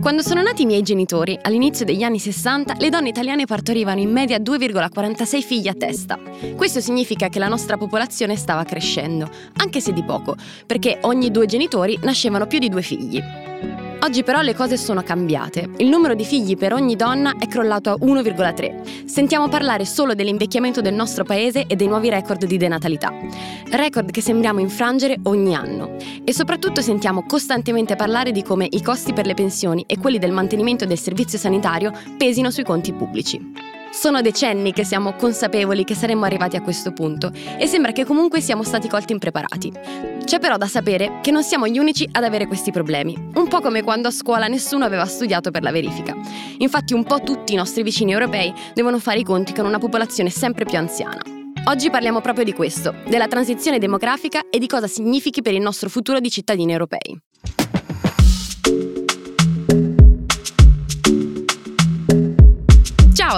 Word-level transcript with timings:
Quando 0.00 0.22
sono 0.22 0.40
nati 0.40 0.62
i 0.62 0.66
miei 0.66 0.80
genitori, 0.80 1.38
all'inizio 1.42 1.84
degli 1.84 2.02
anni 2.02 2.18
60, 2.18 2.76
le 2.78 2.88
donne 2.88 3.10
italiane 3.10 3.44
partorivano 3.44 4.00
in 4.00 4.10
media 4.10 4.38
2,46 4.38 5.42
figli 5.42 5.68
a 5.68 5.74
testa. 5.74 6.18
Questo 6.56 6.80
significa 6.80 7.28
che 7.28 7.38
la 7.38 7.48
nostra 7.48 7.76
popolazione 7.76 8.34
stava 8.36 8.64
crescendo, 8.64 9.28
anche 9.56 9.80
se 9.80 9.92
di 9.92 10.02
poco, 10.02 10.36
perché 10.64 11.00
ogni 11.02 11.30
due 11.30 11.44
genitori 11.44 11.98
nascevano 12.02 12.46
più 12.46 12.58
di 12.58 12.70
due 12.70 12.80
figli. 12.80 13.49
Oggi 14.02 14.22
però 14.22 14.40
le 14.40 14.54
cose 14.54 14.78
sono 14.78 15.02
cambiate. 15.02 15.68
Il 15.76 15.88
numero 15.88 16.14
di 16.14 16.24
figli 16.24 16.56
per 16.56 16.72
ogni 16.72 16.96
donna 16.96 17.34
è 17.38 17.46
crollato 17.46 17.90
a 17.90 17.96
1,3. 17.96 19.04
Sentiamo 19.04 19.48
parlare 19.48 19.84
solo 19.84 20.14
dell'invecchiamento 20.14 20.80
del 20.80 20.94
nostro 20.94 21.22
paese 21.22 21.66
e 21.66 21.76
dei 21.76 21.86
nuovi 21.86 22.08
record 22.08 22.46
di 22.46 22.56
denatalità. 22.56 23.12
Record 23.70 24.10
che 24.10 24.22
sembriamo 24.22 24.58
infrangere 24.58 25.18
ogni 25.24 25.54
anno. 25.54 25.96
E 26.24 26.32
soprattutto 26.32 26.80
sentiamo 26.80 27.24
costantemente 27.26 27.94
parlare 27.94 28.32
di 28.32 28.42
come 28.42 28.66
i 28.70 28.82
costi 28.82 29.12
per 29.12 29.26
le 29.26 29.34
pensioni 29.34 29.84
e 29.86 29.98
quelli 29.98 30.18
del 30.18 30.32
mantenimento 30.32 30.86
del 30.86 30.98
servizio 30.98 31.38
sanitario 31.38 31.92
pesino 32.16 32.50
sui 32.50 32.64
conti 32.64 32.94
pubblici. 32.94 33.79
Sono 33.92 34.20
decenni 34.20 34.72
che 34.72 34.84
siamo 34.84 35.14
consapevoli 35.14 35.82
che 35.82 35.96
saremmo 35.96 36.24
arrivati 36.24 36.56
a 36.56 36.62
questo 36.62 36.92
punto 36.92 37.32
e 37.58 37.66
sembra 37.66 37.90
che 37.90 38.04
comunque 38.04 38.40
siamo 38.40 38.62
stati 38.62 38.88
colti 38.88 39.12
impreparati. 39.12 39.72
C'è 40.24 40.38
però 40.38 40.56
da 40.56 40.66
sapere 40.66 41.18
che 41.20 41.32
non 41.32 41.42
siamo 41.42 41.66
gli 41.66 41.76
unici 41.76 42.08
ad 42.12 42.22
avere 42.22 42.46
questi 42.46 42.70
problemi, 42.70 43.16
un 43.34 43.48
po' 43.48 43.60
come 43.60 43.82
quando 43.82 44.08
a 44.08 44.12
scuola 44.12 44.46
nessuno 44.46 44.84
aveva 44.84 45.04
studiato 45.06 45.50
per 45.50 45.62
la 45.62 45.72
verifica. 45.72 46.16
Infatti 46.58 46.94
un 46.94 47.02
po' 47.02 47.20
tutti 47.20 47.52
i 47.52 47.56
nostri 47.56 47.82
vicini 47.82 48.12
europei 48.12 48.54
devono 48.74 49.00
fare 49.00 49.18
i 49.18 49.24
conti 49.24 49.52
con 49.52 49.66
una 49.66 49.78
popolazione 49.78 50.30
sempre 50.30 50.64
più 50.64 50.78
anziana. 50.78 51.20
Oggi 51.64 51.90
parliamo 51.90 52.20
proprio 52.20 52.44
di 52.44 52.52
questo, 52.52 52.94
della 53.08 53.26
transizione 53.26 53.78
demografica 53.78 54.44
e 54.50 54.58
di 54.58 54.66
cosa 54.66 54.86
significhi 54.86 55.42
per 55.42 55.52
il 55.52 55.60
nostro 55.60 55.88
futuro 55.88 56.20
di 56.20 56.30
cittadini 56.30 56.72
europei. 56.72 57.20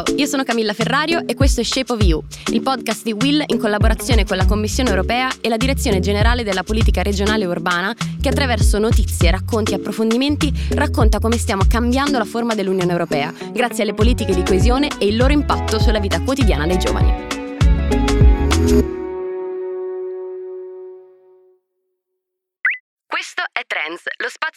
Ciao, 0.04 0.16
io 0.16 0.26
sono 0.26 0.42
Camilla 0.42 0.72
Ferrario 0.72 1.26
e 1.26 1.34
questo 1.34 1.60
è 1.60 1.64
Shape 1.64 1.92
of 1.92 2.02
You, 2.02 2.22
il 2.52 2.60
podcast 2.60 3.04
di 3.04 3.12
Will 3.12 3.42
in 3.46 3.58
collaborazione 3.58 4.24
con 4.24 4.36
la 4.36 4.46
Commissione 4.46 4.90
europea 4.90 5.30
e 5.40 5.48
la 5.48 5.56
Direzione 5.56 6.00
Generale 6.00 6.42
della 6.42 6.64
Politica 6.64 7.02
Regionale 7.02 7.44
e 7.44 7.46
Urbana 7.46 7.94
che 8.20 8.28
attraverso 8.28 8.78
notizie, 8.78 9.30
racconti 9.30 9.72
e 9.72 9.76
approfondimenti 9.76 10.52
racconta 10.70 11.20
come 11.20 11.38
stiamo 11.38 11.62
cambiando 11.68 12.18
la 12.18 12.24
forma 12.24 12.54
dell'Unione 12.54 12.90
Europea 12.90 13.32
grazie 13.52 13.84
alle 13.84 13.94
politiche 13.94 14.34
di 14.34 14.42
coesione 14.42 14.88
e 14.98 15.06
il 15.06 15.16
loro 15.16 15.32
impatto 15.32 15.78
sulla 15.78 16.00
vita 16.00 16.20
quotidiana 16.20 16.66
dei 16.66 16.78
giovani. 16.78 17.41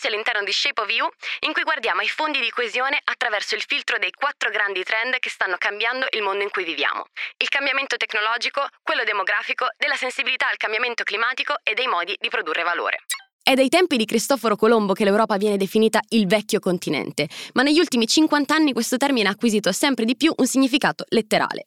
Lo 0.06 0.10
spazio 0.10 0.10
all'interno 0.10 0.44
di 0.44 0.52
Shape 0.52 0.82
of 0.82 0.90
You 0.90 1.10
in 1.42 1.54
cui 1.54 1.64
guardiamo 1.64 2.02
ai 2.02 2.10
fondi 2.10 2.40
di 2.40 2.50
coesione 2.50 3.00
attraverso 3.04 3.56
il 3.56 3.64
filtro 3.66 3.98
dei 3.98 4.12
quattro 4.12 4.50
grandi 4.50 4.84
trend 4.84 5.18
che 5.20 5.30
stanno 5.30 5.56
cambiando 5.58 6.06
il 6.12 6.22
mondo 6.22 6.44
in 6.44 6.50
cui 6.50 6.64
viviamo. 6.64 7.06
Il 7.38 7.50
cambiamento 7.50 7.98
tecnologico, 7.98 8.68
quello 8.84 9.04
demografico, 9.04 9.68
della 9.78 9.96
sensibilità 9.96 10.50
al 10.50 10.58
cambiamento 10.58 11.04
climatico 11.04 11.56
e 11.64 11.74
dei 11.74 11.88
modi 11.88 12.16
di 12.20 12.30
produrre 12.30 12.64
valore. 12.64 13.04
È 13.42 13.54
dai 13.54 13.70
tempi 13.70 13.98
di 13.98 14.06
Cristoforo 14.06 14.56
Colombo 14.56 14.94
che 14.94 15.06
l'Europa 15.06 15.38
viene 15.38 15.58
definita 15.58 16.00
il 16.10 16.26
vecchio 16.26 16.60
continente, 16.60 17.28
ma 17.54 17.62
negli 17.62 17.80
ultimi 17.80 18.08
50 18.08 18.56
anni 18.56 18.74
questo 18.74 18.98
termine 18.98 19.28
ha 19.28 19.32
acquisito 19.32 19.72
sempre 19.72 20.06
di 20.06 20.16
più 20.16 20.34
un 20.36 20.48
significato 20.48 21.06
letterale. 21.10 21.66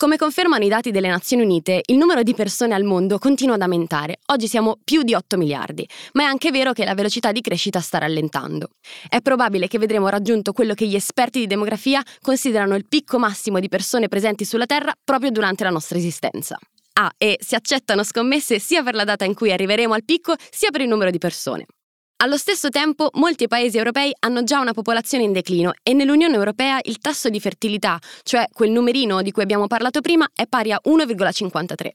Come 0.00 0.16
confermano 0.16 0.64
i 0.64 0.68
dati 0.68 0.92
delle 0.92 1.10
Nazioni 1.10 1.42
Unite, 1.42 1.82
il 1.84 1.98
numero 1.98 2.22
di 2.22 2.32
persone 2.32 2.72
al 2.72 2.84
mondo 2.84 3.18
continua 3.18 3.56
ad 3.56 3.60
aumentare. 3.60 4.20
Oggi 4.32 4.48
siamo 4.48 4.78
più 4.82 5.02
di 5.02 5.12
8 5.12 5.36
miliardi, 5.36 5.86
ma 6.14 6.22
è 6.22 6.24
anche 6.24 6.50
vero 6.50 6.72
che 6.72 6.86
la 6.86 6.94
velocità 6.94 7.32
di 7.32 7.42
crescita 7.42 7.80
sta 7.80 7.98
rallentando. 7.98 8.70
È 9.06 9.20
probabile 9.20 9.68
che 9.68 9.78
vedremo 9.78 10.08
raggiunto 10.08 10.54
quello 10.54 10.72
che 10.72 10.86
gli 10.86 10.94
esperti 10.94 11.40
di 11.40 11.46
demografia 11.46 12.02
considerano 12.22 12.76
il 12.76 12.86
picco 12.88 13.18
massimo 13.18 13.60
di 13.60 13.68
persone 13.68 14.08
presenti 14.08 14.46
sulla 14.46 14.64
Terra 14.64 14.94
proprio 15.04 15.30
durante 15.30 15.64
la 15.64 15.70
nostra 15.70 15.98
esistenza. 15.98 16.56
Ah, 16.94 17.12
e 17.18 17.36
si 17.38 17.54
accettano 17.54 18.02
scommesse 18.02 18.58
sia 18.58 18.82
per 18.82 18.94
la 18.94 19.04
data 19.04 19.26
in 19.26 19.34
cui 19.34 19.52
arriveremo 19.52 19.92
al 19.92 20.04
picco, 20.06 20.32
sia 20.50 20.70
per 20.70 20.80
il 20.80 20.88
numero 20.88 21.10
di 21.10 21.18
persone. 21.18 21.66
Allo 22.22 22.36
stesso 22.36 22.68
tempo, 22.68 23.08
molti 23.14 23.48
paesi 23.48 23.78
europei 23.78 24.14
hanno 24.18 24.44
già 24.44 24.60
una 24.60 24.74
popolazione 24.74 25.24
in 25.24 25.32
declino 25.32 25.72
e 25.82 25.94
nell'Unione 25.94 26.34
Europea 26.34 26.78
il 26.82 26.98
tasso 26.98 27.30
di 27.30 27.40
fertilità, 27.40 27.98
cioè 28.24 28.44
quel 28.52 28.70
numerino 28.70 29.22
di 29.22 29.30
cui 29.30 29.42
abbiamo 29.42 29.66
parlato 29.66 30.02
prima, 30.02 30.28
è 30.34 30.46
pari 30.46 30.70
a 30.70 30.78
1,53. 30.84 31.88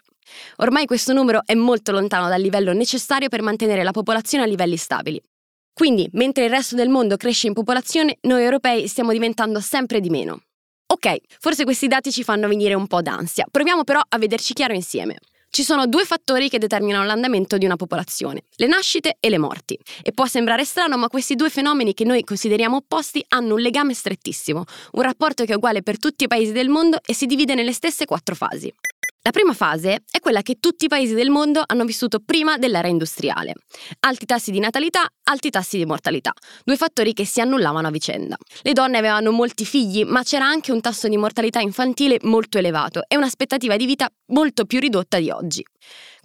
Ormai 0.57 0.87
questo 0.87 1.13
numero 1.13 1.41
è 1.45 1.53
molto 1.53 1.91
lontano 1.91 2.27
dal 2.27 2.41
livello 2.41 2.73
necessario 2.73 3.29
per 3.29 3.43
mantenere 3.43 3.83
la 3.83 3.91
popolazione 3.91 4.45
a 4.45 4.47
livelli 4.47 4.77
stabili. 4.77 5.21
Quindi, 5.71 6.09
mentre 6.13 6.45
il 6.45 6.49
resto 6.49 6.73
del 6.75 6.89
mondo 6.89 7.17
cresce 7.17 7.45
in 7.45 7.53
popolazione, 7.53 8.17
noi 8.21 8.41
europei 8.41 8.87
stiamo 8.87 9.11
diventando 9.11 9.59
sempre 9.59 9.99
di 9.99 10.09
meno. 10.09 10.39
Ok, 10.87 11.17
forse 11.39 11.65
questi 11.65 11.87
dati 11.87 12.11
ci 12.11 12.23
fanno 12.23 12.47
venire 12.47 12.73
un 12.73 12.87
po' 12.87 13.03
d'ansia, 13.03 13.45
proviamo 13.51 13.83
però 13.83 14.01
a 14.03 14.17
vederci 14.17 14.53
chiaro 14.55 14.73
insieme. 14.73 15.17
Ci 15.55 15.63
sono 15.63 15.87
due 15.87 16.03
fattori 16.03 16.49
che 16.49 16.57
determinano 16.57 17.05
l'andamento 17.05 17.57
di 17.57 17.63
una 17.63 17.77
popolazione, 17.77 18.43
le 18.57 18.67
nascite 18.67 19.15
e 19.21 19.29
le 19.29 19.37
morti. 19.37 19.79
E 20.03 20.11
può 20.11 20.25
sembrare 20.25 20.65
strano, 20.65 20.97
ma 20.97 21.07
questi 21.07 21.35
due 21.35 21.49
fenomeni 21.49 21.93
che 21.93 22.03
noi 22.03 22.25
consideriamo 22.25 22.75
opposti 22.75 23.23
hanno 23.29 23.53
un 23.53 23.61
legame 23.61 23.93
strettissimo, 23.93 24.65
un 24.91 25.01
rapporto 25.01 25.45
che 25.45 25.53
è 25.53 25.55
uguale 25.55 25.81
per 25.81 25.97
tutti 25.97 26.25
i 26.25 26.27
paesi 26.27 26.51
del 26.51 26.67
mondo 26.67 26.99
e 27.05 27.13
si 27.13 27.25
divide 27.25 27.55
nelle 27.55 27.71
stesse 27.71 28.03
quattro 28.03 28.35
fasi. 28.35 28.69
La 29.25 29.31
prima 29.31 29.53
fase 29.53 30.03
è 30.11 30.19
quella 30.19 30.43
che 30.43 30.57
tutti 30.59 30.85
i 30.85 30.87
paesi 30.87 31.15
del 31.15 31.31
mondo 31.31 31.63
hanno 31.65 31.83
vissuto 31.83 32.19
prima 32.23 32.59
dell'era 32.59 32.87
industriale. 32.87 33.55
Alti 34.01 34.27
tassi 34.27 34.51
di 34.51 34.59
natalità, 34.59 35.03
alti 35.23 35.49
tassi 35.49 35.77
di 35.77 35.85
mortalità, 35.87 36.31
due 36.63 36.75
fattori 36.75 37.11
che 37.11 37.25
si 37.25 37.41
annullavano 37.41 37.87
a 37.87 37.89
vicenda. 37.89 38.37
Le 38.61 38.73
donne 38.73 38.99
avevano 38.99 39.31
molti 39.31 39.65
figli, 39.65 40.03
ma 40.03 40.21
c'era 40.21 40.45
anche 40.45 40.71
un 40.71 40.79
tasso 40.79 41.07
di 41.07 41.17
mortalità 41.17 41.59
infantile 41.59 42.19
molto 42.21 42.59
elevato 42.59 43.01
e 43.07 43.17
un'aspettativa 43.17 43.75
di 43.77 43.87
vita 43.87 44.07
molto 44.27 44.65
più 44.65 44.79
ridotta 44.79 45.17
di 45.17 45.31
oggi. 45.31 45.65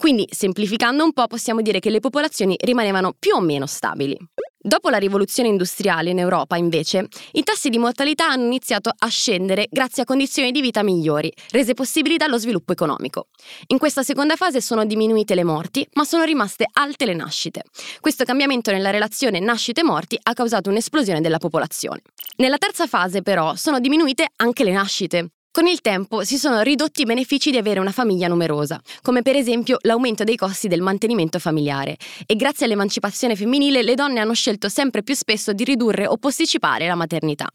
Quindi, 0.01 0.27
semplificando 0.31 1.05
un 1.05 1.13
po', 1.13 1.27
possiamo 1.27 1.61
dire 1.61 1.79
che 1.79 1.91
le 1.91 2.01
popolazioni 2.01 2.57
rimanevano 2.59 3.13
più 3.19 3.35
o 3.35 3.41
meno 3.41 3.67
stabili. 3.67 4.17
Dopo 4.59 4.89
la 4.89 4.97
rivoluzione 4.97 5.51
industriale 5.51 6.09
in 6.09 6.19
Europa, 6.19 6.57
invece, 6.57 7.07
i 7.33 7.43
tassi 7.43 7.69
di 7.69 7.77
mortalità 7.77 8.27
hanno 8.31 8.47
iniziato 8.47 8.91
a 8.97 9.09
scendere 9.09 9.67
grazie 9.71 10.05
a 10.05 10.07
condizioni 10.07 10.53
di 10.53 10.63
vita 10.63 10.83
migliori, 10.83 11.31
rese 11.51 11.75
possibili 11.75 12.17
dallo 12.17 12.39
sviluppo 12.39 12.73
economico. 12.73 13.27
In 13.67 13.77
questa 13.77 14.03
seconda 14.03 14.37
fase 14.37 14.63
sono 14.63 14.87
diminuite 14.87 15.35
le 15.35 15.45
morti, 15.45 15.87
ma 15.93 16.05
sono 16.05 16.25
rimaste 16.25 16.65
alte 16.73 17.05
le 17.05 17.15
nascite. 17.15 17.65
Questo 18.01 18.25
cambiamento 18.25 18.71
nella 18.71 18.89
relazione 18.89 19.39
nascite-morti 19.39 20.19
ha 20.23 20.33
causato 20.33 20.71
un'esplosione 20.71 21.21
della 21.21 21.37
popolazione. 21.37 22.01
Nella 22.39 22.57
terza 22.57 22.87
fase, 22.87 23.21
però, 23.21 23.55
sono 23.55 23.81
diminuite 23.81 24.29
anche 24.37 24.65
le 24.65 24.73
nascite. 24.73 25.29
Con 25.61 25.69
il 25.69 25.83
tempo 25.83 26.25
si 26.25 26.39
sono 26.39 26.63
ridotti 26.63 27.03
i 27.03 27.05
benefici 27.05 27.51
di 27.51 27.59
avere 27.59 27.81
una 27.81 27.93
famiglia 27.93 28.29
numerosa, 28.29 28.81
come 29.03 29.21
per 29.21 29.37
esempio 29.37 29.77
l'aumento 29.83 30.25
dei 30.25 30.35
costi 30.35 30.69
del 30.69 30.81
mantenimento 30.81 31.39
familiare, 31.39 31.99
e 32.25 32.35
grazie 32.35 32.65
all'emancipazione 32.65 33.37
femminile 33.37 33.83
le 33.83 33.95
donne 33.95 34.21
hanno 34.21 34.33
scelto 34.33 34.71
sempre 34.71 35.03
più 35.03 35.15
spesso 35.15 35.53
di 35.53 35.65
ridurre 35.65 36.07
o 36.07 36.17
posticipare 36.17 36.87
la 36.87 36.95
maternità. 36.95 37.47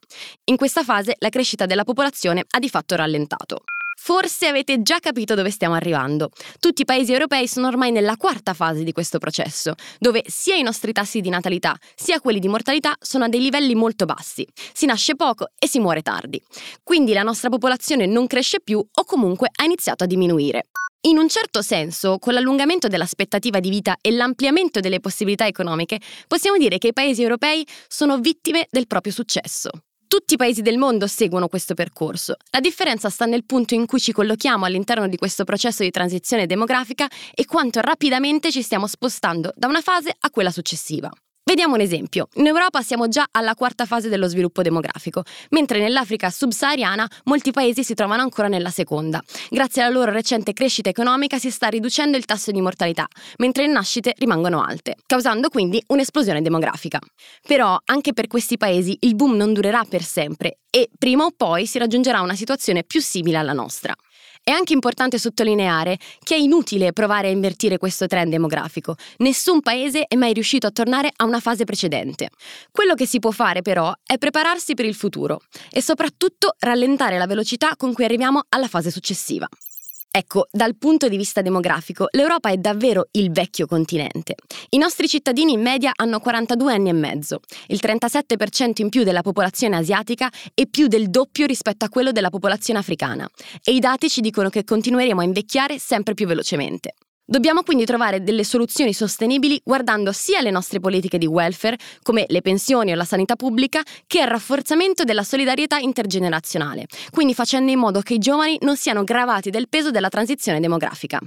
In 0.43 0.55
questa 0.55 0.83
fase 0.83 1.15
la 1.17 1.29
crescita 1.29 1.65
della 1.65 1.83
popolazione 1.83 2.45
ha 2.47 2.59
di 2.59 2.69
fatto 2.69 2.95
rallentato. 2.95 3.63
Forse 3.97 4.47
avete 4.47 4.81
già 4.81 4.99
capito 4.99 5.33
dove 5.35 5.49
stiamo 5.49 5.73
arrivando. 5.73 6.29
Tutti 6.59 6.83
i 6.83 6.85
paesi 6.85 7.11
europei 7.11 7.47
sono 7.47 7.67
ormai 7.67 7.91
nella 7.91 8.17
quarta 8.17 8.53
fase 8.53 8.83
di 8.83 8.91
questo 8.91 9.17
processo, 9.17 9.73
dove 9.99 10.23
sia 10.27 10.55
i 10.55 10.61
nostri 10.61 10.91
tassi 10.91 11.21
di 11.21 11.29
natalità 11.29 11.75
sia 11.95 12.19
quelli 12.19 12.39
di 12.39 12.47
mortalità 12.47 12.95
sono 12.99 13.23
a 13.23 13.29
dei 13.29 13.41
livelli 13.41 13.73
molto 13.73 14.05
bassi. 14.05 14.45
Si 14.73 14.85
nasce 14.85 15.15
poco 15.15 15.47
e 15.57 15.67
si 15.67 15.79
muore 15.79 16.01
tardi. 16.01 16.41
Quindi 16.83 17.13
la 17.13 17.23
nostra 17.23 17.49
popolazione 17.49 18.05
non 18.05 18.27
cresce 18.27 18.59
più 18.61 18.77
o 18.77 19.03
comunque 19.05 19.49
ha 19.53 19.63
iniziato 19.63 20.03
a 20.03 20.07
diminuire. 20.07 20.67
In 21.07 21.17
un 21.17 21.29
certo 21.29 21.61
senso, 21.61 22.17
con 22.17 22.33
l'allungamento 22.33 22.87
dell'aspettativa 22.87 23.59
di 23.59 23.69
vita 23.69 23.97
e 24.01 24.11
l'ampliamento 24.11 24.79
delle 24.79 24.99
possibilità 24.99 25.45
economiche, 25.45 25.99
possiamo 26.27 26.57
dire 26.57 26.79
che 26.79 26.87
i 26.87 26.93
paesi 26.93 27.21
europei 27.21 27.65
sono 27.87 28.17
vittime 28.17 28.67
del 28.71 28.87
proprio 28.87 29.13
successo. 29.13 29.69
Tutti 30.15 30.35
i 30.35 30.37
paesi 30.37 30.61
del 30.61 30.77
mondo 30.77 31.07
seguono 31.07 31.49
questo 31.49 31.73
percorso. 31.73 32.37
La 32.51 32.61
differenza 32.61 33.09
sta 33.09 33.25
nel 33.25 33.43
punto 33.43 33.73
in 33.73 33.85
cui 33.85 33.99
ci 33.99 34.13
collochiamo 34.13 34.63
all'interno 34.63 35.09
di 35.09 35.17
questo 35.17 35.43
processo 35.43 35.83
di 35.83 35.91
transizione 35.91 36.45
demografica 36.45 37.05
e 37.33 37.45
quanto 37.45 37.81
rapidamente 37.81 38.49
ci 38.49 38.61
stiamo 38.61 38.87
spostando 38.87 39.51
da 39.57 39.67
una 39.67 39.81
fase 39.81 40.15
a 40.17 40.29
quella 40.29 40.51
successiva. 40.51 41.11
Vediamo 41.55 41.75
un 41.75 41.81
esempio. 41.81 42.27
In 42.33 42.47
Europa 42.47 42.81
siamo 42.81 43.07
già 43.07 43.27
alla 43.31 43.55
quarta 43.55 43.85
fase 43.85 44.09
dello 44.09 44.27
sviluppo 44.27 44.61
demografico, 44.61 45.23
mentre 45.51 45.79
nell'Africa 45.79 46.29
subsahariana 46.29 47.07
molti 47.23 47.51
paesi 47.51 47.81
si 47.81 47.93
trovano 47.93 48.23
ancora 48.23 48.49
nella 48.49 48.71
seconda. 48.71 49.23
Grazie 49.49 49.81
alla 49.81 49.93
loro 49.93 50.11
recente 50.11 50.51
crescita 50.51 50.89
economica 50.89 51.39
si 51.39 51.49
sta 51.49 51.69
riducendo 51.69 52.17
il 52.17 52.25
tasso 52.25 52.51
di 52.51 52.59
mortalità, 52.59 53.07
mentre 53.37 53.67
le 53.67 53.71
nascite 53.71 54.13
rimangono 54.17 54.61
alte, 54.65 54.97
causando 55.05 55.47
quindi 55.47 55.81
un'esplosione 55.87 56.41
demografica. 56.41 56.99
Però 57.47 57.77
anche 57.85 58.11
per 58.11 58.27
questi 58.27 58.57
paesi 58.57 58.97
il 58.99 59.15
boom 59.15 59.37
non 59.37 59.53
durerà 59.53 59.85
per 59.87 60.03
sempre 60.03 60.57
e 60.69 60.89
prima 60.99 61.23
o 61.23 61.31
poi 61.31 61.67
si 61.67 61.77
raggiungerà 61.77 62.19
una 62.19 62.35
situazione 62.35 62.83
più 62.83 62.99
simile 62.99 63.37
alla 63.37 63.53
nostra. 63.53 63.95
È 64.47 64.51
anche 64.51 64.73
importante 64.73 65.17
sottolineare 65.17 65.97
che 66.21 66.35
è 66.35 66.37
inutile 66.37 66.93
provare 66.93 67.29
a 67.29 67.31
invertire 67.31 67.79
questo 67.79 68.05
trend 68.05 68.29
demografico. 68.29 68.95
Nessun 69.17 69.59
paese 69.59 70.03
è 70.03 70.15
mai 70.15 70.33
riuscito 70.33 70.67
a 70.67 70.69
tornare 70.69 71.11
a 71.15 71.25
una 71.25 71.39
fase 71.39 71.63
precedente. 71.63 72.29
Quello 72.69 72.93
che 72.93 73.07
si 73.07 73.17
può 73.17 73.31
fare 73.31 73.63
però 73.63 73.91
è 74.05 74.19
prepararsi 74.19 74.75
per 74.75 74.85
il 74.85 74.93
futuro 74.93 75.41
e 75.71 75.81
soprattutto 75.81 76.53
rallentare 76.59 77.17
la 77.17 77.25
velocità 77.25 77.75
con 77.75 77.91
cui 77.91 78.03
arriviamo 78.03 78.43
alla 78.49 78.67
fase 78.67 78.91
successiva. 78.91 79.49
Ecco, 80.17 80.47
dal 80.49 80.77
punto 80.77 81.09
di 81.09 81.17
vista 81.17 81.41
demografico, 81.41 82.07
l'Europa 82.11 82.49
è 82.49 82.55
davvero 82.55 83.09
il 83.11 83.33
vecchio 83.33 83.65
continente. 83.65 84.35
I 84.69 84.77
nostri 84.77 85.09
cittadini 85.09 85.51
in 85.51 85.61
media 85.61 85.91
hanno 85.93 86.21
42 86.21 86.71
anni 86.71 86.87
e 86.87 86.93
mezzo, 86.93 87.41
il 87.67 87.81
37% 87.83 88.81
in 88.81 88.87
più 88.87 89.03
della 89.03 89.21
popolazione 89.21 89.75
asiatica 89.75 90.31
e 90.53 90.67
più 90.67 90.87
del 90.87 91.09
doppio 91.09 91.45
rispetto 91.45 91.83
a 91.83 91.89
quello 91.89 92.13
della 92.13 92.29
popolazione 92.29 92.79
africana. 92.79 93.29
E 93.61 93.73
i 93.73 93.79
dati 93.79 94.09
ci 94.09 94.21
dicono 94.21 94.47
che 94.47 94.63
continueremo 94.63 95.19
a 95.19 95.25
invecchiare 95.25 95.79
sempre 95.79 96.13
più 96.13 96.27
velocemente. 96.27 96.93
Dobbiamo 97.27 97.63
quindi 97.63 97.85
trovare 97.85 98.21
delle 98.21 98.43
soluzioni 98.43 98.93
sostenibili 98.93 99.59
guardando 99.63 100.11
sia 100.11 100.41
le 100.41 100.51
nostre 100.51 100.79
politiche 100.79 101.17
di 101.17 101.25
welfare, 101.25 101.75
come 102.03 102.25
le 102.27 102.41
pensioni 102.41 102.91
o 102.91 102.95
la 102.95 103.03
sanità 103.03 103.35
pubblica, 103.35 103.81
che 104.05 104.21
al 104.21 104.27
rafforzamento 104.27 105.03
della 105.03 105.23
solidarietà 105.23 105.77
intergenerazionale, 105.79 106.85
quindi 107.09 107.33
facendo 107.33 107.71
in 107.71 107.79
modo 107.79 108.01
che 108.01 108.13
i 108.13 108.17
giovani 108.19 108.59
non 108.61 108.77
siano 108.77 109.03
gravati 109.03 109.49
del 109.49 109.67
peso 109.69 109.89
della 109.89 110.09
transizione 110.09 110.59
demografica. 110.59 111.19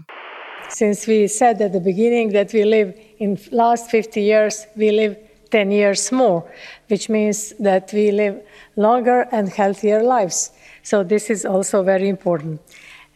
Since 0.68 1.10
we 1.10 1.26
said 1.26 1.60
at 1.60 1.72
the 1.72 1.80
beginning 1.80 2.30
that 2.30 2.52
we 2.52 2.64
live 2.64 2.94
in 3.16 3.36
last 3.50 3.88
50 3.88 4.20
years, 4.20 4.68
we 4.76 4.92
live 4.92 5.18
10 5.48 5.72
years 5.72 6.12
more, 6.12 6.44
which 6.88 7.08
means 7.08 7.56
that 7.60 7.92
we 7.92 8.12
live 8.12 8.40
longer 8.74 9.26
and 9.32 9.48
healthier 9.52 10.00
lives. 10.00 10.52
So 10.82 11.04
this 11.04 11.28
is 11.28 11.44
also 11.44 11.82
very 11.82 12.08
important. 12.08 12.60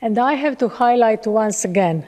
And 0.00 0.18
I 0.18 0.34
have 0.34 0.56
to 0.56 0.68
highlight 0.68 1.28
once 1.28 1.64
again 1.64 2.06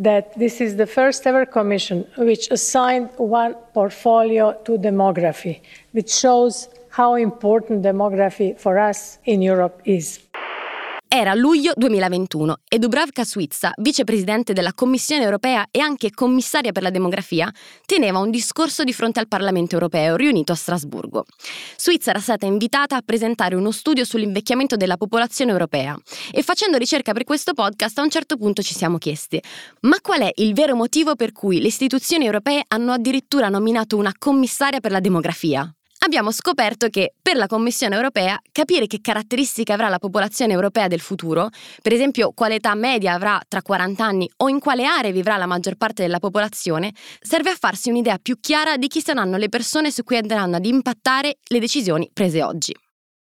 that 0.00 0.36
this 0.38 0.60
is 0.62 0.76
the 0.76 0.86
first 0.86 1.26
ever 1.26 1.44
commission 1.44 2.06
which 2.16 2.50
assigned 2.50 3.10
one 3.18 3.54
portfolio 3.74 4.54
to 4.64 4.72
demography, 4.78 5.60
which 5.92 6.10
shows 6.10 6.68
how 6.88 7.14
important 7.14 7.84
demography 7.84 8.58
for 8.58 8.78
us 8.78 9.18
in 9.26 9.42
Europe 9.42 9.80
is. 9.84 10.18
Era 11.12 11.34
luglio 11.34 11.72
2021 11.74 12.58
e 12.68 12.78
Dubravka 12.78 13.24
Suizza, 13.24 13.72
vicepresidente 13.78 14.52
della 14.52 14.72
Commissione 14.72 15.24
europea 15.24 15.66
e 15.72 15.80
anche 15.80 16.12
commissaria 16.12 16.70
per 16.70 16.84
la 16.84 16.90
demografia, 16.90 17.52
teneva 17.84 18.20
un 18.20 18.30
discorso 18.30 18.84
di 18.84 18.92
fronte 18.92 19.18
al 19.18 19.26
Parlamento 19.26 19.74
europeo 19.74 20.14
riunito 20.14 20.52
a 20.52 20.54
Strasburgo. 20.54 21.24
Suizza 21.74 22.10
era 22.10 22.20
stata 22.20 22.46
invitata 22.46 22.94
a 22.94 23.02
presentare 23.04 23.56
uno 23.56 23.72
studio 23.72 24.04
sull'invecchiamento 24.04 24.76
della 24.76 24.96
popolazione 24.96 25.50
europea 25.50 25.98
e 26.30 26.44
facendo 26.44 26.78
ricerca 26.78 27.10
per 27.12 27.24
questo 27.24 27.54
podcast 27.54 27.98
a 27.98 28.02
un 28.02 28.10
certo 28.10 28.36
punto 28.36 28.62
ci 28.62 28.74
siamo 28.74 28.98
chiesti 28.98 29.42
ma 29.80 29.96
qual 30.00 30.20
è 30.20 30.30
il 30.36 30.54
vero 30.54 30.76
motivo 30.76 31.16
per 31.16 31.32
cui 31.32 31.60
le 31.60 31.66
istituzioni 31.66 32.24
europee 32.24 32.62
hanno 32.68 32.92
addirittura 32.92 33.48
nominato 33.48 33.96
una 33.96 34.14
commissaria 34.16 34.78
per 34.78 34.92
la 34.92 35.00
demografia? 35.00 35.74
Abbiamo 36.04 36.30
scoperto 36.30 36.88
che 36.88 37.14
per 37.20 37.36
la 37.36 37.46
Commissione 37.46 37.94
europea 37.94 38.40
capire 38.52 38.86
che 38.86 39.00
caratteristiche 39.00 39.72
avrà 39.72 39.88
la 39.88 39.98
popolazione 39.98 40.52
europea 40.52 40.88
del 40.88 41.00
futuro, 41.00 41.48
per 41.82 41.92
esempio 41.92 42.32
quale 42.32 42.56
età 42.56 42.74
media 42.74 43.14
avrà 43.14 43.40
tra 43.46 43.62
40 43.62 44.04
anni 44.04 44.30
o 44.38 44.48
in 44.48 44.58
quale 44.58 44.84
aree 44.84 45.12
vivrà 45.12 45.36
la 45.36 45.46
maggior 45.46 45.76
parte 45.76 46.02
della 46.02 46.18
popolazione, 46.18 46.92
serve 47.20 47.50
a 47.50 47.56
farsi 47.58 47.90
un'idea 47.90 48.18
più 48.18 48.38
chiara 48.40 48.76
di 48.76 48.88
chi 48.88 49.00
saranno 49.00 49.36
le 49.36 49.48
persone 49.48 49.90
su 49.90 50.02
cui 50.04 50.16
andranno 50.16 50.56
ad 50.56 50.64
impattare 50.64 51.38
le 51.48 51.58
decisioni 51.58 52.10
prese 52.12 52.42
oggi. 52.42 52.74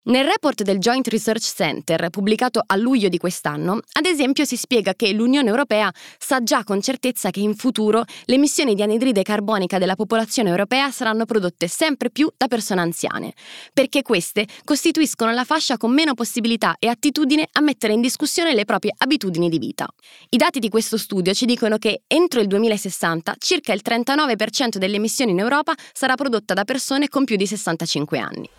Nel 0.04 0.24
report 0.24 0.64
del 0.64 0.78
Joint 0.78 1.06
Research 1.06 1.54
Center, 1.54 2.10
pubblicato 2.10 2.60
a 2.66 2.74
luglio 2.74 3.08
di 3.08 3.18
quest'anno, 3.18 3.78
ad 3.92 4.04
esempio 4.04 4.44
si 4.44 4.56
spiega 4.56 4.94
che 4.94 5.12
l'Unione 5.12 5.48
Europea 5.48 5.92
sa 6.18 6.42
già 6.42 6.64
con 6.64 6.80
certezza 6.82 7.30
che 7.30 7.38
in 7.38 7.54
futuro 7.54 8.02
le 8.24 8.34
emissioni 8.34 8.74
di 8.74 8.82
anidride 8.82 9.22
carbonica 9.22 9.78
della 9.78 9.94
popolazione 9.94 10.48
europea 10.48 10.90
saranno 10.90 11.24
prodotte 11.24 11.68
sempre 11.68 12.10
più 12.10 12.28
da 12.36 12.48
persone 12.48 12.80
anziane, 12.80 13.32
perché 13.72 14.02
queste 14.02 14.48
costituiscono 14.64 15.30
la 15.30 15.44
fascia 15.44 15.76
con 15.76 15.92
meno 15.92 16.14
possibilità 16.14 16.74
e 16.80 16.88
attitudine 16.88 17.46
a 17.52 17.60
mettere 17.60 17.92
in 17.92 18.00
discussione 18.00 18.54
le 18.54 18.64
proprie 18.64 18.94
abitudini 18.98 19.48
di 19.48 19.58
vita. 19.58 19.86
I 20.30 20.36
dati 20.36 20.58
di 20.58 20.68
questo 20.68 20.96
studio 20.96 21.32
ci 21.32 21.46
dicono 21.46 21.78
che 21.78 22.02
entro 22.08 22.40
il 22.40 22.48
2060 22.48 23.36
circa 23.38 23.72
il 23.72 23.82
39% 23.84 24.78
delle 24.78 24.96
emissioni 24.96 25.30
in 25.30 25.38
Europa 25.38 25.74
sarà 25.92 26.16
prodotta 26.16 26.54
da 26.54 26.64
persone 26.64 27.06
con 27.06 27.22
più 27.22 27.36
di 27.36 27.46
65 27.46 28.18
anni. 28.18 28.50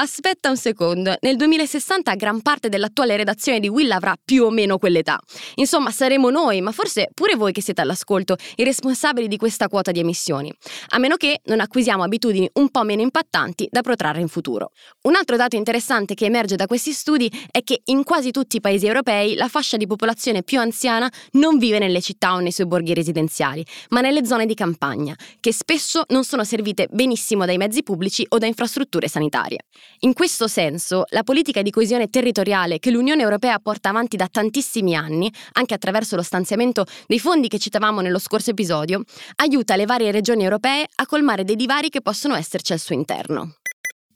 Aspetta 0.00 0.48
un 0.48 0.56
secondo, 0.56 1.16
nel 1.22 1.34
2060 1.34 2.14
gran 2.14 2.40
parte 2.40 2.68
dell'attuale 2.68 3.16
redazione 3.16 3.58
di 3.58 3.66
Will 3.66 3.90
avrà 3.90 4.14
più 4.24 4.44
o 4.44 4.50
meno 4.50 4.78
quell'età. 4.78 5.18
Insomma, 5.56 5.90
saremo 5.90 6.30
noi, 6.30 6.60
ma 6.60 6.70
forse 6.70 7.08
pure 7.12 7.34
voi 7.34 7.50
che 7.50 7.60
siete 7.60 7.80
all'ascolto, 7.80 8.36
i 8.54 8.62
responsabili 8.62 9.26
di 9.26 9.36
questa 9.36 9.66
quota 9.66 9.90
di 9.90 9.98
emissioni, 9.98 10.54
a 10.90 10.98
meno 10.98 11.16
che 11.16 11.40
non 11.46 11.58
acquisiamo 11.58 12.04
abitudini 12.04 12.48
un 12.54 12.68
po' 12.68 12.84
meno 12.84 13.02
impattanti 13.02 13.66
da 13.68 13.80
protrarre 13.80 14.20
in 14.20 14.28
futuro. 14.28 14.70
Un 15.02 15.16
altro 15.16 15.34
dato 15.34 15.56
interessante 15.56 16.14
che 16.14 16.26
emerge 16.26 16.54
da 16.54 16.66
questi 16.66 16.92
studi 16.92 17.28
è 17.50 17.64
che 17.64 17.80
in 17.86 18.04
quasi 18.04 18.30
tutti 18.30 18.58
i 18.58 18.60
paesi 18.60 18.86
europei 18.86 19.34
la 19.34 19.48
fascia 19.48 19.76
di 19.76 19.88
popolazione 19.88 20.44
più 20.44 20.60
anziana 20.60 21.10
non 21.32 21.58
vive 21.58 21.80
nelle 21.80 22.00
città 22.00 22.34
o 22.34 22.38
nei 22.38 22.52
suoi 22.52 22.68
borghi 22.68 22.94
residenziali, 22.94 23.66
ma 23.88 24.00
nelle 24.00 24.24
zone 24.24 24.46
di 24.46 24.54
campagna, 24.54 25.16
che 25.40 25.52
spesso 25.52 26.04
non 26.10 26.22
sono 26.22 26.44
servite 26.44 26.86
benissimo 26.88 27.44
dai 27.44 27.56
mezzi 27.56 27.82
pubblici 27.82 28.24
o 28.28 28.38
da 28.38 28.46
infrastrutture 28.46 29.08
sanitarie. 29.08 29.58
In 30.00 30.12
questo 30.12 30.46
senso, 30.46 31.04
la 31.10 31.22
politica 31.22 31.62
di 31.62 31.70
coesione 31.70 32.08
territoriale 32.08 32.78
che 32.78 32.90
l'Unione 32.90 33.22
Europea 33.22 33.58
porta 33.58 33.88
avanti 33.88 34.16
da 34.16 34.28
tantissimi 34.28 34.94
anni, 34.94 35.32
anche 35.52 35.74
attraverso 35.74 36.16
lo 36.16 36.22
stanziamento 36.22 36.84
dei 37.06 37.18
fondi 37.18 37.48
che 37.48 37.58
citavamo 37.58 38.00
nello 38.00 38.18
scorso 38.18 38.50
episodio, 38.50 39.02
aiuta 39.36 39.76
le 39.76 39.86
varie 39.86 40.10
regioni 40.10 40.44
europee 40.44 40.86
a 40.96 41.06
colmare 41.06 41.44
dei 41.44 41.56
divari 41.56 41.88
che 41.88 42.00
possono 42.00 42.36
esserci 42.36 42.72
al 42.72 42.78
suo 42.78 42.94
interno. 42.94 43.54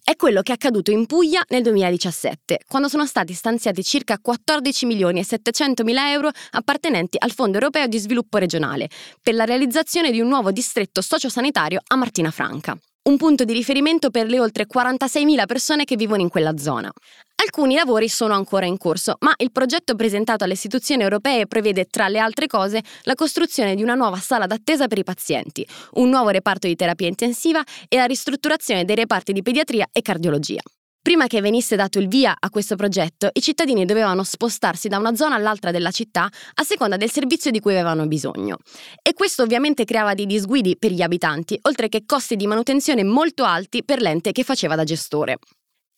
È 0.05 0.17
quello 0.17 0.43
che 0.43 0.51
è 0.51 0.55
accaduto 0.55 0.91
in 0.91 1.07
Puglia 1.07 1.45
nel 1.49 1.63
2017, 1.63 2.63
quando 2.67 2.89
sono 2.89 3.07
stati 3.07 3.33
stanziati 3.35 3.85
circa 3.85 4.19
14 4.21 4.85
milioni 4.85 5.21
e 5.21 5.25
700 5.25 5.85
mila 5.85 6.11
euro 6.11 6.31
appartenenti 6.51 7.17
al 7.21 7.31
Fondo 7.31 7.59
Europeo 7.59 7.87
di 7.87 7.99
Sviluppo 7.99 8.39
Regionale 8.39 8.89
per 9.23 9.35
la 9.35 9.45
realizzazione 9.45 10.11
di 10.11 10.21
un 10.21 10.27
nuovo 10.27 10.51
distretto 10.51 11.01
sociosanitario 11.03 11.81
a 11.87 11.97
Martina 11.97 12.33
Franca 12.33 12.77
un 13.05 13.17
punto 13.17 13.43
di 13.45 13.53
riferimento 13.53 14.11
per 14.11 14.29
le 14.29 14.39
oltre 14.39 14.67
46.000 14.73 15.47
persone 15.47 15.85
che 15.85 15.97
vivono 15.97 16.23
in 16.23 16.29
quella 16.29 16.57
zona. 16.57 16.91
Alcuni 17.35 17.75
lavori 17.75 18.09
sono 18.09 18.35
ancora 18.35 18.67
in 18.67 18.79
corso, 18.79 19.17
ma 19.21 19.35
il 19.39 19.51
progetto 19.51 19.97
presentato 19.97 20.45
alle 20.45 20.53
istituzioni 20.53 21.03
europee 21.03 21.49
prevede, 21.49 21.87
tra 21.87 22.07
le 22.07 22.21
altre 22.21 22.47
cose, 22.47 22.81
la 23.03 23.17
costruzione 23.17 23.75
di 23.75 23.83
una 23.83 23.95
nuova 23.95 24.19
sala 24.19 24.47
d'attesa 24.47 24.87
per 24.87 24.99
i 24.99 25.05
pazienti, 25.05 25.67
un 25.95 26.11
nuovo 26.11 26.29
reparto 26.29 26.69
di 26.69 26.77
terapia 26.77 27.09
intensiva 27.09 27.63
e 27.89 27.97
la 27.97 28.05
ristrutturazione 28.05 28.85
dei 28.85 28.95
reparti 28.95 29.33
di 29.33 29.43
pediatria 29.43 29.89
e 29.91 30.01
cardiologia. 30.01 30.61
Prima 31.03 31.27
che 31.27 31.41
venisse 31.41 31.75
dato 31.75 31.99
il 31.99 32.07
via 32.07 32.37
a 32.39 32.49
questo 32.49 32.77
progetto, 32.77 33.29
i 33.33 33.43
cittadini 33.43 33.85
dovevano 33.85 34.23
spostarsi 34.23 34.87
da 34.87 34.99
una 34.99 35.17
zona 35.17 35.35
all'altra 35.35 35.73
della 35.73 35.91
città 35.91 36.29
a 36.55 36.63
seconda 36.63 36.97
del 36.97 37.11
servizio 37.11 37.51
di 37.51 37.59
cui 37.59 37.73
avevano 37.73 38.07
bisogno. 38.07 38.59
E 39.03 39.13
questo 39.13 39.43
ovviamente 39.43 39.85
creava 39.85 40.15
dei 40.15 40.27
disguidi 40.27 40.77
per 40.79 40.93
gli 40.93 41.03
abitanti, 41.03 41.59
oltre 41.63 41.89
che 41.89 42.05
costi 42.07 42.37
di 42.37 42.47
manutenzione 42.47 43.03
molto 43.03 43.43
alti 43.43 43.83
per 43.83 44.01
l'ente 44.01 44.31
che 44.31 44.45
faceva 44.45 44.77
da 44.77 44.85
gestore. 44.85 45.39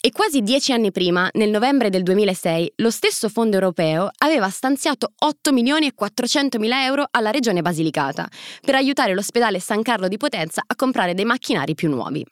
E 0.00 0.10
quasi 0.10 0.40
dieci 0.40 0.72
anni 0.72 0.90
prima, 0.90 1.28
nel 1.34 1.50
novembre 1.50 1.90
del 1.90 2.02
2006, 2.02 2.72
lo 2.76 2.90
stesso 2.90 3.28
fondo 3.28 3.56
europeo 3.56 4.08
aveva 4.18 4.48
stanziato 4.48 5.12
8 5.18 5.52
milioni 5.52 5.86
e 5.86 5.94
400 5.94 6.58
mila 6.58 6.82
euro 6.82 7.06
alla 7.10 7.30
regione 7.30 7.60
Basilicata 7.60 8.26
per 8.62 8.74
aiutare 8.74 9.12
l'ospedale 9.12 9.60
San 9.60 9.82
Carlo 9.82 10.08
di 10.08 10.16
Potenza 10.16 10.62
a 10.66 10.74
comprare 10.74 11.12
dei 11.12 11.26
macchinari 11.26 11.74
più 11.74 11.90
nuovi. 11.90 12.24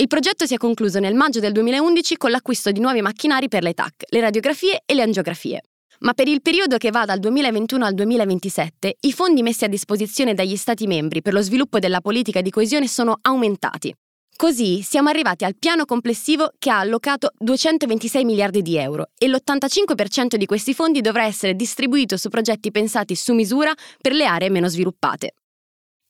Il 0.00 0.06
progetto 0.06 0.46
si 0.46 0.54
è 0.54 0.58
concluso 0.58 1.00
nel 1.00 1.16
maggio 1.16 1.40
del 1.40 1.50
2011 1.50 2.18
con 2.18 2.30
l'acquisto 2.30 2.70
di 2.70 2.78
nuovi 2.78 3.00
macchinari 3.00 3.48
per 3.48 3.64
le 3.64 3.74
TAC, 3.74 4.04
le 4.10 4.20
radiografie 4.20 4.82
e 4.86 4.94
le 4.94 5.02
angiografie. 5.02 5.60
Ma 6.00 6.12
per 6.12 6.28
il 6.28 6.40
periodo 6.40 6.76
che 6.76 6.92
va 6.92 7.04
dal 7.04 7.18
2021 7.18 7.84
al 7.84 7.94
2027, 7.94 8.94
i 9.00 9.12
fondi 9.12 9.42
messi 9.42 9.64
a 9.64 9.68
disposizione 9.68 10.34
dagli 10.34 10.54
Stati 10.54 10.86
membri 10.86 11.20
per 11.20 11.32
lo 11.32 11.42
sviluppo 11.42 11.80
della 11.80 12.00
politica 12.00 12.42
di 12.42 12.50
coesione 12.50 12.86
sono 12.86 13.18
aumentati. 13.22 13.92
Così 14.36 14.82
siamo 14.82 15.08
arrivati 15.08 15.44
al 15.44 15.56
piano 15.58 15.84
complessivo 15.84 16.52
che 16.60 16.70
ha 16.70 16.78
allocato 16.78 17.32
226 17.36 18.24
miliardi 18.24 18.62
di 18.62 18.76
euro 18.76 19.08
e 19.18 19.26
l'85% 19.26 20.36
di 20.36 20.46
questi 20.46 20.74
fondi 20.74 21.00
dovrà 21.00 21.24
essere 21.24 21.56
distribuito 21.56 22.16
su 22.16 22.28
progetti 22.28 22.70
pensati 22.70 23.16
su 23.16 23.34
misura 23.34 23.74
per 24.00 24.12
le 24.12 24.26
aree 24.26 24.48
meno 24.48 24.68
sviluppate. 24.68 25.32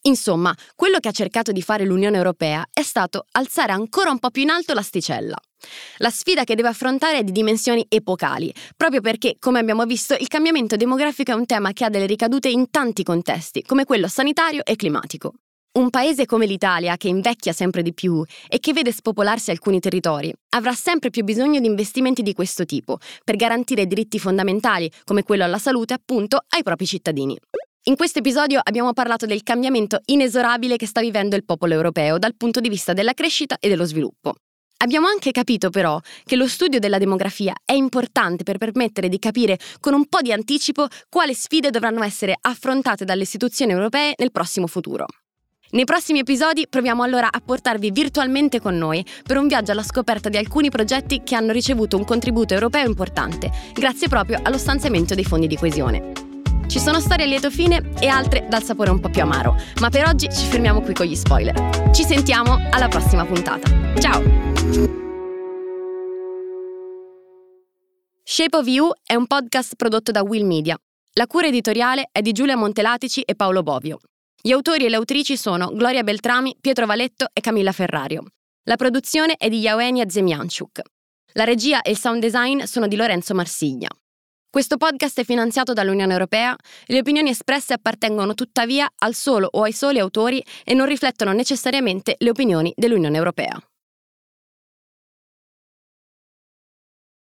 Insomma, 0.08 0.54
quello 0.74 1.00
che 1.00 1.08
ha 1.08 1.12
cercato 1.12 1.52
di 1.52 1.60
fare 1.60 1.84
l'Unione 1.84 2.16
Europea 2.16 2.66
è 2.72 2.80
stato 2.80 3.26
alzare 3.32 3.72
ancora 3.72 4.10
un 4.10 4.18
po' 4.18 4.30
più 4.30 4.40
in 4.40 4.48
alto 4.48 4.72
l'asticella. 4.72 5.36
La 5.98 6.08
sfida 6.08 6.44
che 6.44 6.54
deve 6.54 6.68
affrontare 6.68 7.18
è 7.18 7.24
di 7.24 7.32
dimensioni 7.32 7.84
epocali, 7.90 8.52
proprio 8.74 9.02
perché, 9.02 9.36
come 9.38 9.58
abbiamo 9.58 9.84
visto, 9.84 10.16
il 10.18 10.28
cambiamento 10.28 10.76
demografico 10.76 11.32
è 11.32 11.34
un 11.34 11.44
tema 11.44 11.72
che 11.74 11.84
ha 11.84 11.90
delle 11.90 12.06
ricadute 12.06 12.48
in 12.48 12.70
tanti 12.70 13.02
contesti, 13.02 13.62
come 13.62 13.84
quello 13.84 14.08
sanitario 14.08 14.64
e 14.64 14.76
climatico. 14.76 15.34
Un 15.70 15.90
paese 15.90 16.24
come 16.24 16.46
l'Italia, 16.46 16.96
che 16.96 17.08
invecchia 17.08 17.52
sempre 17.52 17.82
di 17.82 17.92
più 17.92 18.24
e 18.48 18.58
che 18.58 18.72
vede 18.72 18.90
spopolarsi 18.90 19.50
alcuni 19.50 19.78
territori, 19.78 20.32
avrà 20.56 20.72
sempre 20.72 21.10
più 21.10 21.22
bisogno 21.22 21.60
di 21.60 21.66
investimenti 21.66 22.22
di 22.22 22.32
questo 22.32 22.64
tipo 22.64 22.98
per 23.22 23.36
garantire 23.36 23.86
diritti 23.86 24.18
fondamentali, 24.18 24.90
come 25.04 25.22
quello 25.22 25.44
alla 25.44 25.58
salute, 25.58 25.92
appunto, 25.92 26.42
ai 26.48 26.62
propri 26.62 26.86
cittadini. 26.86 27.38
In 27.88 27.96
questo 27.96 28.18
episodio 28.18 28.60
abbiamo 28.62 28.92
parlato 28.92 29.24
del 29.24 29.42
cambiamento 29.42 30.02
inesorabile 30.04 30.76
che 30.76 30.84
sta 30.84 31.00
vivendo 31.00 31.36
il 31.36 31.44
popolo 31.46 31.72
europeo 31.72 32.18
dal 32.18 32.34
punto 32.36 32.60
di 32.60 32.68
vista 32.68 32.92
della 32.92 33.14
crescita 33.14 33.56
e 33.58 33.70
dello 33.70 33.86
sviluppo. 33.86 34.34
Abbiamo 34.84 35.06
anche 35.06 35.30
capito 35.30 35.70
però 35.70 35.98
che 36.24 36.36
lo 36.36 36.46
studio 36.46 36.80
della 36.80 36.98
demografia 36.98 37.54
è 37.64 37.72
importante 37.72 38.42
per 38.42 38.58
permettere 38.58 39.08
di 39.08 39.18
capire 39.18 39.58
con 39.80 39.94
un 39.94 40.04
po' 40.04 40.20
di 40.20 40.32
anticipo 40.32 40.86
quali 41.08 41.32
sfide 41.32 41.70
dovranno 41.70 42.02
essere 42.02 42.36
affrontate 42.38 43.06
dalle 43.06 43.22
istituzioni 43.22 43.72
europee 43.72 44.12
nel 44.18 44.32
prossimo 44.32 44.66
futuro. 44.66 45.06
Nei 45.70 45.84
prossimi 45.84 46.18
episodi 46.18 46.66
proviamo 46.68 47.02
allora 47.02 47.28
a 47.30 47.40
portarvi 47.42 47.90
virtualmente 47.90 48.60
con 48.60 48.76
noi 48.76 49.02
per 49.22 49.38
un 49.38 49.48
viaggio 49.48 49.72
alla 49.72 49.82
scoperta 49.82 50.28
di 50.28 50.36
alcuni 50.36 50.68
progetti 50.68 51.22
che 51.24 51.34
hanno 51.34 51.52
ricevuto 51.52 51.96
un 51.96 52.04
contributo 52.04 52.52
europeo 52.52 52.86
importante, 52.86 53.50
grazie 53.72 54.08
proprio 54.08 54.40
allo 54.42 54.58
stanziamento 54.58 55.14
dei 55.14 55.24
fondi 55.24 55.46
di 55.46 55.56
coesione. 55.56 56.27
Ci 56.68 56.80
sono 56.80 57.00
storie 57.00 57.24
a 57.24 57.28
lieto 57.28 57.50
fine 57.50 57.92
e 57.98 58.08
altre 58.08 58.46
dal 58.46 58.62
sapore 58.62 58.90
un 58.90 59.00
po' 59.00 59.08
più 59.08 59.22
amaro, 59.22 59.56
ma 59.80 59.88
per 59.88 60.06
oggi 60.06 60.28
ci 60.30 60.44
fermiamo 60.44 60.82
qui 60.82 60.92
con 60.92 61.06
gli 61.06 61.14
spoiler. 61.14 61.90
Ci 61.94 62.04
sentiamo 62.04 62.58
alla 62.70 62.88
prossima 62.88 63.24
puntata. 63.24 63.66
Ciao! 63.98 64.22
Shape 68.22 68.54
of 68.54 68.66
You 68.66 68.90
è 69.02 69.14
un 69.14 69.26
podcast 69.26 69.76
prodotto 69.76 70.12
da 70.12 70.22
Will 70.22 70.44
Media. 70.44 70.76
La 71.14 71.26
cura 71.26 71.46
editoriale 71.46 72.10
è 72.12 72.20
di 72.20 72.32
Giulia 72.32 72.54
Montelatici 72.54 73.22
e 73.22 73.34
Paolo 73.34 73.62
Bovio. 73.62 73.98
Gli 74.38 74.52
autori 74.52 74.84
e 74.84 74.88
le 74.90 74.96
autrici 74.96 75.38
sono 75.38 75.72
Gloria 75.72 76.02
Beltrami, 76.02 76.54
Pietro 76.60 76.84
Valetto 76.84 77.28
e 77.32 77.40
Camilla 77.40 77.72
Ferrario. 77.72 78.24
La 78.64 78.76
produzione 78.76 79.36
è 79.38 79.48
di 79.48 79.60
Yaoenia 79.60 80.06
Zemianchuk. 80.06 80.82
La 81.32 81.44
regia 81.44 81.80
e 81.80 81.92
il 81.92 81.98
sound 81.98 82.20
design 82.20 82.60
sono 82.64 82.86
di 82.86 82.94
Lorenzo 82.94 83.32
Marsiglia. 83.32 83.88
Questo 84.50 84.78
podcast 84.78 85.20
è 85.20 85.24
finanziato 85.24 85.74
dall'Unione 85.74 86.12
Europea 86.12 86.56
le 86.86 87.00
opinioni 87.00 87.28
espresse 87.28 87.74
appartengono 87.74 88.32
tuttavia 88.32 88.90
al 89.00 89.12
solo 89.14 89.46
o 89.50 89.62
ai 89.62 89.72
soli 89.72 89.98
autori 89.98 90.42
e 90.64 90.72
non 90.72 90.86
riflettono 90.86 91.32
necessariamente 91.32 92.14
le 92.18 92.30
opinioni 92.30 92.72
dell'Unione 92.74 93.18
Europea. 93.18 93.60